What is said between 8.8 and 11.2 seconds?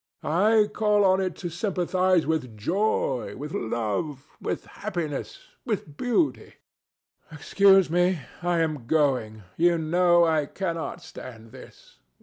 going. You know I cannot